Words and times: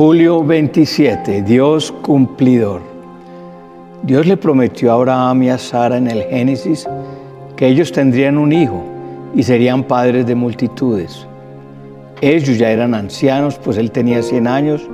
Julio 0.00 0.42
27, 0.42 1.42
Dios 1.42 1.92
cumplidor. 1.92 2.80
Dios 4.02 4.26
le 4.26 4.38
prometió 4.38 4.92
a 4.92 4.94
Abraham 4.94 5.42
y 5.42 5.50
a 5.50 5.58
Sara 5.58 5.98
en 5.98 6.08
el 6.08 6.22
Génesis 6.22 6.88
que 7.54 7.66
ellos 7.66 7.92
tendrían 7.92 8.38
un 8.38 8.50
hijo 8.50 8.82
y 9.34 9.42
serían 9.42 9.84
padres 9.84 10.24
de 10.24 10.34
multitudes. 10.34 11.26
Ellos 12.22 12.56
ya 12.56 12.70
eran 12.70 12.94
ancianos, 12.94 13.58
pues 13.62 13.76
él 13.76 13.90
tenía 13.90 14.22
100 14.22 14.46
años 14.46 14.88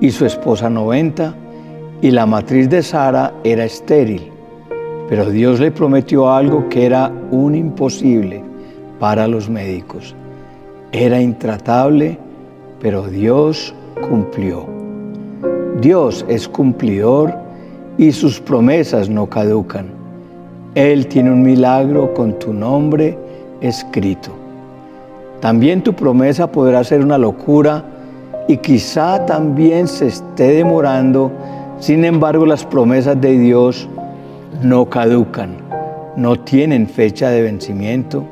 y 0.00 0.10
su 0.10 0.24
esposa 0.24 0.70
90, 0.70 1.34
y 2.00 2.10
la 2.10 2.24
matriz 2.24 2.70
de 2.70 2.82
Sara 2.82 3.34
era 3.44 3.66
estéril. 3.66 4.32
Pero 5.10 5.28
Dios 5.28 5.60
le 5.60 5.70
prometió 5.70 6.32
algo 6.32 6.66
que 6.70 6.86
era 6.86 7.12
un 7.30 7.54
imposible 7.54 8.42
para 8.98 9.28
los 9.28 9.50
médicos. 9.50 10.16
Era 10.92 11.20
intratable, 11.20 12.16
pero 12.80 13.06
Dios 13.06 13.74
cumplió. 14.00 14.66
Dios 15.80 16.24
es 16.28 16.48
cumplidor 16.48 17.34
y 17.98 18.12
sus 18.12 18.40
promesas 18.40 19.08
no 19.08 19.26
caducan. 19.28 19.86
Él 20.74 21.06
tiene 21.06 21.30
un 21.30 21.42
milagro 21.42 22.12
con 22.14 22.38
tu 22.38 22.52
nombre 22.52 23.18
escrito. 23.60 24.30
También 25.40 25.82
tu 25.82 25.94
promesa 25.94 26.50
podrá 26.50 26.82
ser 26.84 27.02
una 27.02 27.18
locura 27.18 27.84
y 28.48 28.58
quizá 28.58 29.24
también 29.26 29.88
se 29.88 30.08
esté 30.08 30.48
demorando. 30.48 31.30
Sin 31.78 32.04
embargo, 32.04 32.46
las 32.46 32.64
promesas 32.64 33.20
de 33.20 33.38
Dios 33.38 33.88
no 34.62 34.88
caducan, 34.88 35.56
no 36.16 36.36
tienen 36.40 36.88
fecha 36.88 37.28
de 37.30 37.42
vencimiento, 37.42 38.24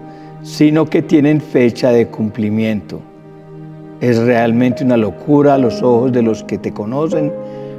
sino 0.43 0.87
que 0.87 1.03
tienen 1.03 1.41
fecha 1.41 1.91
de 1.91 2.07
cumplimiento. 2.09 3.01
Es 4.05 4.19
realmente 4.19 4.85
una 4.85 4.99
locura 4.99 5.55
a 5.55 5.59
los 5.59 5.83
ojos 5.83 6.13
de 6.13 6.21
los 6.21 6.45
que 6.45 6.59
te 6.59 6.75
conocen, 6.75 7.33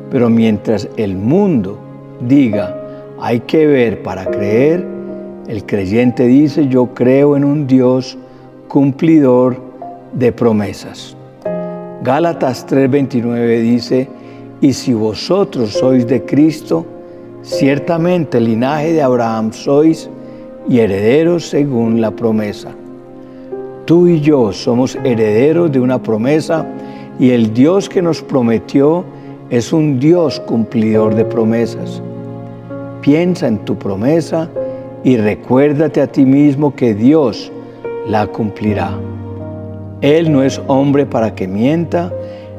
pero 0.09 0.27
mientras 0.27 0.89
el 0.97 1.15
mundo 1.15 1.77
diga, 2.19 2.75
hay 3.21 3.41
que 3.41 3.67
ver 3.67 4.01
para 4.01 4.25
creer, 4.25 4.83
el 5.47 5.63
creyente 5.67 6.25
dice, 6.25 6.67
yo 6.67 6.87
creo 6.95 7.37
en 7.37 7.45
un 7.45 7.67
Dios 7.67 8.17
cumplidor 8.67 9.57
de 10.13 10.31
promesas. 10.31 11.15
Gálatas 12.01 12.65
3:29 12.67 13.61
dice, 13.61 14.07
y 14.61 14.73
si 14.73 14.95
vosotros 14.95 15.73
sois 15.73 16.07
de 16.07 16.25
Cristo, 16.25 16.87
ciertamente 17.43 18.39
el 18.39 18.45
linaje 18.45 18.93
de 18.93 19.03
Abraham 19.03 19.53
sois 19.53 20.09
y 20.67 20.79
herederos 20.79 21.49
según 21.49 22.01
la 22.01 22.09
promesa. 22.09 22.71
Tú 23.85 24.07
y 24.07 24.19
yo 24.19 24.51
somos 24.51 24.97
herederos 25.03 25.71
de 25.71 25.79
una 25.79 26.01
promesa 26.01 26.65
y 27.19 27.29
el 27.29 27.53
Dios 27.53 27.87
que 27.87 28.01
nos 28.01 28.23
prometió 28.23 29.05
es 29.51 29.71
un 29.71 29.99
Dios 29.99 30.39
cumplidor 30.39 31.13
de 31.13 31.23
promesas. 31.23 32.01
Piensa 33.01 33.47
en 33.47 33.59
tu 33.59 33.77
promesa 33.77 34.49
y 35.03 35.17
recuérdate 35.17 36.01
a 36.01 36.07
ti 36.07 36.25
mismo 36.25 36.73
que 36.73 36.95
Dios 36.95 37.51
la 38.07 38.25
cumplirá. 38.25 38.97
Él 40.01 40.31
no 40.31 40.41
es 40.41 40.59
hombre 40.65 41.05
para 41.05 41.35
que 41.35 41.47
mienta, 41.47 42.11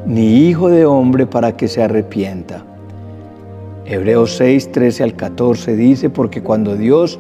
ni 0.07 0.47
hijo 0.47 0.69
de 0.69 0.87
hombre 0.87 1.27
para 1.27 1.57
que 1.57 1.67
se 1.67 1.83
arrepienta. 1.83 2.65
Hebreos 3.85 4.37
6, 4.37 4.71
13 4.71 5.03
al 5.03 5.15
14 5.17 5.75
dice, 5.75 6.09
porque 6.09 6.45
cuando 6.45 6.77
Dios 6.77 7.19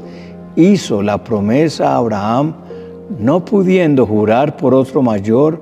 hizo 0.54 1.02
la 1.02 1.24
promesa 1.24 1.92
a 1.92 1.96
Abraham, 1.96 2.54
no 3.18 3.44
pudiendo 3.44 4.06
jurar 4.06 4.56
por 4.56 4.74
otro 4.74 5.02
mayor, 5.02 5.60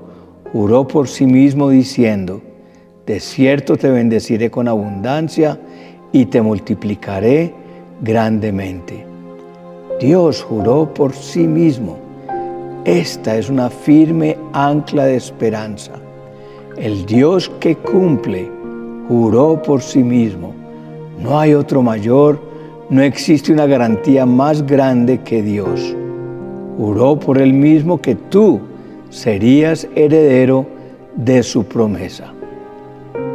juró 0.53 0.87
por 0.87 1.09
sí 1.09 1.27
mismo 1.27 1.71
diciendo, 1.71 2.41
de 3.07 3.21
cierto 3.21 3.77
te 3.77 3.91
bendeciré 3.91 4.51
con 4.51 4.69
abundancia 4.69 5.61
y 6.13 6.27
te 6.27 6.41
multiplicaré 6.41 7.53
grandemente. 8.01 9.05
Dios 10.01 10.43
juró 10.43 10.93
por 10.93 11.13
sí 11.13 11.47
mismo. 11.47 11.99
Esta 12.85 13.37
es 13.37 13.49
una 13.49 13.71
firme 13.71 14.37
ancla 14.53 15.05
de 15.07 15.17
esperanza. 15.17 15.93
El 16.77 17.07
Dios 17.07 17.51
que 17.61 17.77
cumple 17.77 18.51
juró 19.09 19.63
por 19.63 19.83
sí 19.83 20.03
mismo. 20.03 20.55
No 21.21 21.39
hay 21.39 21.55
otro 21.55 21.83
mayor, 21.83 22.41
no 22.91 23.03
existe 23.03 23.53
una 23.53 23.67
garantía 23.67 24.27
más 24.27 24.67
grande 24.67 25.21
que 25.23 25.43
Dios. 25.43 25.97
Juró 26.77 27.19
por 27.19 27.39
él 27.39 27.53
mismo 27.53 28.01
que 28.01 28.15
tú 28.15 28.61
serías 29.11 29.87
heredero 29.95 30.67
de 31.15 31.43
su 31.43 31.65
promesa. 31.65 32.33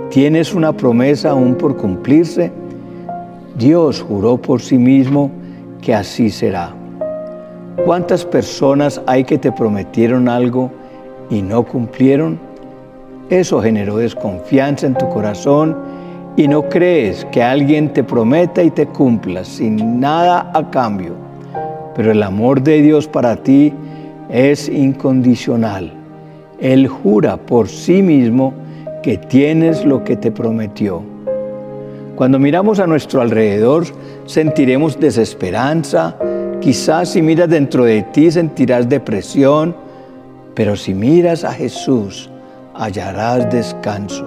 ¿Tienes 0.09 0.53
una 0.53 0.73
promesa 0.73 1.31
aún 1.31 1.55
por 1.55 1.77
cumplirse? 1.77 2.51
Dios 3.57 4.01
juró 4.01 4.37
por 4.37 4.61
sí 4.61 4.77
mismo 4.77 5.31
que 5.81 5.93
así 5.93 6.29
será. 6.29 6.73
¿Cuántas 7.85 8.25
personas 8.25 9.01
hay 9.05 9.23
que 9.23 9.37
te 9.37 9.51
prometieron 9.51 10.27
algo 10.27 10.69
y 11.29 11.41
no 11.41 11.63
cumplieron? 11.63 12.39
Eso 13.29 13.61
generó 13.61 13.97
desconfianza 13.97 14.87
en 14.87 14.95
tu 14.95 15.07
corazón 15.09 15.77
y 16.35 16.47
no 16.47 16.67
crees 16.67 17.25
que 17.31 17.41
alguien 17.41 17.93
te 17.93 18.03
prometa 18.03 18.63
y 18.63 18.71
te 18.71 18.85
cumpla 18.87 19.45
sin 19.45 19.99
nada 19.99 20.51
a 20.53 20.69
cambio. 20.69 21.28
Pero 21.99 22.13
el 22.13 22.23
amor 22.23 22.63
de 22.63 22.81
Dios 22.81 23.09
para 23.09 23.35
ti 23.35 23.73
es 24.29 24.69
incondicional. 24.69 25.91
Él 26.61 26.87
jura 26.87 27.35
por 27.35 27.67
sí 27.67 28.01
mismo 28.01 28.53
que 29.03 29.17
tienes 29.17 29.83
lo 29.83 30.05
que 30.05 30.15
te 30.15 30.31
prometió. 30.31 31.03
Cuando 32.15 32.39
miramos 32.39 32.79
a 32.79 32.87
nuestro 32.87 33.19
alrededor, 33.19 33.83
sentiremos 34.25 34.97
desesperanza, 34.97 36.15
quizás 36.61 37.09
si 37.09 37.21
miras 37.21 37.49
dentro 37.49 37.83
de 37.83 38.03
ti 38.03 38.31
sentirás 38.31 38.87
depresión, 38.87 39.75
pero 40.55 40.77
si 40.77 40.93
miras 40.93 41.43
a 41.43 41.51
Jesús, 41.51 42.29
hallarás 42.75 43.51
descanso, 43.51 44.25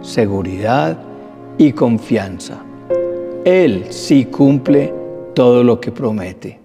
seguridad 0.00 0.96
y 1.58 1.72
confianza. 1.72 2.62
Él 3.44 3.84
sí 3.90 4.24
cumple 4.24 4.94
todo 5.34 5.62
lo 5.62 5.82
que 5.82 5.92
promete. 5.92 6.59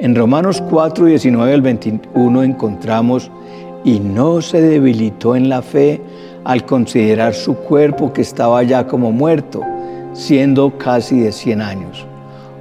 En 0.00 0.14
Romanos 0.14 0.62
4, 0.70 1.06
19 1.06 1.54
al 1.54 1.60
21 1.60 2.44
encontramos, 2.44 3.32
y 3.82 3.98
no 3.98 4.40
se 4.40 4.60
debilitó 4.60 5.34
en 5.34 5.48
la 5.48 5.60
fe 5.60 6.00
al 6.44 6.64
considerar 6.64 7.34
su 7.34 7.56
cuerpo 7.56 8.12
que 8.12 8.22
estaba 8.22 8.62
ya 8.62 8.86
como 8.86 9.10
muerto, 9.10 9.60
siendo 10.12 10.78
casi 10.78 11.18
de 11.18 11.32
100 11.32 11.60
años, 11.60 12.06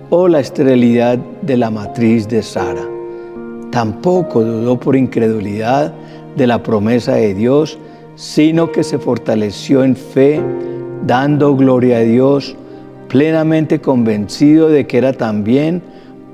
o 0.09 0.28
la 0.28 0.40
esterilidad 0.40 1.20
de 1.44 1.58
la 1.58 1.70
matriz 1.70 2.28
de 2.28 2.42
Sara. 2.42 2.88
Tampoco 3.69 4.44
dudó 4.44 4.80
por 4.80 4.96
incredulidad 4.96 5.94
de 6.36 6.48
la 6.48 6.64
promesa 6.64 7.14
de 7.14 7.36
Dios, 7.36 7.78
sino 8.16 8.72
que 8.72 8.84
se 8.84 8.98
fortaleció 8.98 9.84
en 9.84 9.96
fe, 9.96 10.42
dando 11.06 11.56
gloria 11.56 11.98
a 11.98 12.02
Dios, 12.02 12.56
plenamente 13.08 13.80
convencido 13.80 14.69
de 14.69 14.88
que 14.88 14.98
era 14.98 15.14
también 15.14 15.84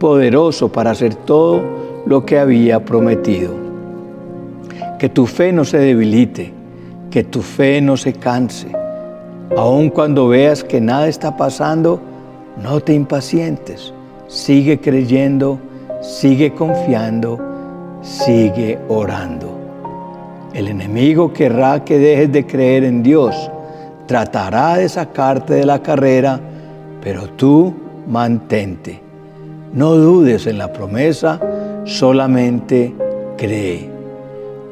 poderoso 0.04 0.68
para 0.68 0.92
hacer 0.92 1.16
todo 1.16 1.62
lo 2.06 2.26
que 2.26 2.38
había 2.38 2.84
prometido. 2.84 3.54
Que 5.00 5.08
tu 5.08 5.26
fe 5.26 5.54
no 5.54 5.64
se 5.64 5.78
debilite, 5.78 6.52
que 7.10 7.24
tu 7.24 7.42
fe 7.42 7.80
no 7.80 7.96
se 7.96 8.12
canse. 8.12 8.68
Aun 9.56 9.90
cuando 9.90 10.28
veas 10.28 10.62
que 10.62 10.82
nada 10.82 11.08
está 11.08 11.38
pasando, 11.38 12.02
no 12.62 12.82
te 12.82 12.94
impacientes. 12.94 13.94
Sigue 14.28 14.82
creyendo, 14.82 15.58
sigue 16.02 16.54
confiando, 16.54 17.40
sigue 18.02 18.80
orando. 18.90 19.58
El 20.54 20.68
enemigo 20.68 21.32
querrá 21.32 21.86
que 21.86 21.98
dejes 21.98 22.30
de 22.30 22.46
creer 22.46 22.84
en 22.84 23.04
Dios. 23.04 23.50
Tratará 24.06 24.76
de 24.76 24.90
sacarte 24.90 25.54
de 25.54 25.66
la 25.66 25.82
carrera, 25.82 26.42
pero 27.00 27.30
tú 27.30 27.74
mantente. 28.06 29.03
No 29.74 29.96
dudes 29.96 30.48
en 30.48 30.58
la 30.58 30.72
promesa, 30.72 31.40
solamente 31.86 32.94
cree. 33.38 33.90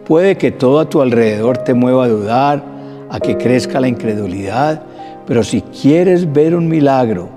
Puede 0.06 0.38
que 0.38 0.52
todo 0.52 0.80
a 0.80 0.90
tu 0.90 1.02
alrededor 1.02 1.58
te 1.60 1.74
mueva 1.74 2.06
a 2.06 2.10
dudar, 2.10 2.64
a 3.10 3.20
que 3.20 3.38
crezca 3.38 3.80
la 3.80 3.88
incredulidad, 3.88 4.84
pero 5.26 5.44
si 5.44 5.62
quieres 5.62 6.32
ver 6.32 6.56
un 6.56 6.68
milagro, 6.68 7.30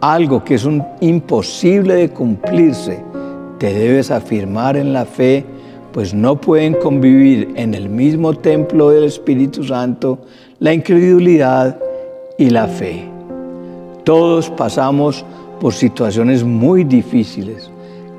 algo 0.00 0.44
que 0.44 0.54
es 0.54 0.66
imposible 1.00 1.94
de 1.94 2.10
cumplirse, 2.10 3.02
te 3.58 3.72
debes 3.72 4.10
afirmar 4.10 4.76
en 4.76 4.92
la 4.92 5.04
fe 5.04 5.44
pues 5.94 6.12
no 6.12 6.40
pueden 6.40 6.74
convivir 6.74 7.52
en 7.54 7.72
el 7.72 7.88
mismo 7.88 8.34
templo 8.34 8.90
del 8.90 9.04
Espíritu 9.04 9.62
Santo 9.62 10.18
la 10.58 10.72
incredulidad 10.72 11.78
y 12.36 12.50
la 12.50 12.66
fe. 12.66 13.04
Todos 14.02 14.50
pasamos 14.50 15.24
por 15.64 15.72
situaciones 15.72 16.44
muy 16.44 16.84
difíciles, 16.84 17.70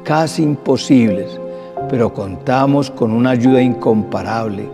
casi 0.04 0.42
imposibles, 0.42 1.40
pero 1.88 2.12
contamos 2.12 2.90
con 2.90 3.12
una 3.12 3.30
ayuda 3.30 3.62
incomparable. 3.62 4.68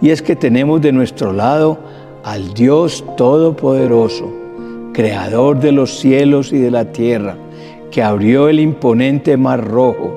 Y 0.00 0.10
es 0.10 0.22
que 0.22 0.36
tenemos 0.36 0.80
de 0.80 0.92
nuestro 0.92 1.32
lado 1.32 1.80
al 2.22 2.54
Dios 2.54 3.04
Todopoderoso, 3.16 4.32
Creador 4.92 5.58
de 5.58 5.72
los 5.72 5.98
cielos 5.98 6.52
y 6.52 6.58
de 6.58 6.70
la 6.70 6.92
tierra, 6.92 7.34
que 7.90 8.04
abrió 8.04 8.48
el 8.48 8.60
imponente 8.60 9.36
mar 9.36 9.66
rojo, 9.66 10.14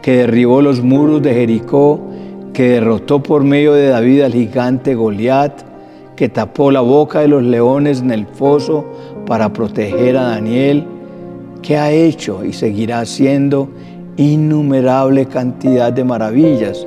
que 0.00 0.18
derribó 0.18 0.62
los 0.62 0.80
muros 0.80 1.22
de 1.22 1.34
Jericó, 1.34 1.98
que 2.52 2.68
derrotó 2.68 3.20
por 3.20 3.42
medio 3.42 3.72
de 3.72 3.88
David 3.88 4.20
al 4.20 4.32
gigante 4.32 4.94
Goliat, 4.94 5.62
que 6.14 6.28
tapó 6.28 6.70
la 6.70 6.82
boca 6.82 7.18
de 7.18 7.26
los 7.26 7.42
leones 7.42 8.00
en 8.00 8.12
el 8.12 8.28
foso 8.28 8.84
para 9.26 9.52
proteger 9.52 10.16
a 10.16 10.22
Daniel, 10.22 10.86
que 11.62 11.76
ha 11.76 11.90
hecho 11.90 12.44
y 12.44 12.52
seguirá 12.52 13.00
haciendo 13.00 13.68
innumerable 14.16 15.26
cantidad 15.26 15.92
de 15.92 16.04
maravillas 16.04 16.86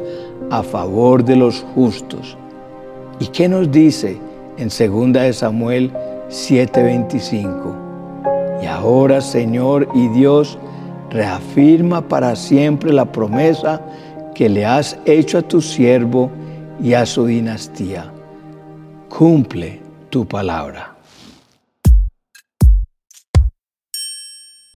a 0.50 0.64
favor 0.64 1.24
de 1.24 1.36
los 1.36 1.66
justos. 1.74 2.38
¿Y 3.20 3.28
qué 3.28 3.48
nos 3.48 3.72
dice 3.72 4.18
en 4.58 4.68
2 4.70 5.14
de 5.14 5.34
Samuel 5.34 5.92
7:25? 6.30 7.76
Y 8.62 8.66
ahora, 8.66 9.22
Señor 9.22 9.88
y 9.94 10.08
Dios, 10.10 10.58
reafirma 11.10 12.02
para 12.02 12.36
siempre 12.36 12.94
la 12.94 13.06
promesa 13.06 13.82
que 14.34 14.50
le 14.50 14.66
has 14.66 14.98
hecho 15.06 15.38
a 15.40 15.42
tu 15.42 15.62
siervo 15.62 16.30
y 16.82 16.94
a 16.94 17.06
su 17.06 17.26
dinastía. 17.26 18.12
Cumple 19.10 19.80
tu 20.10 20.26
palabra. 20.26 20.91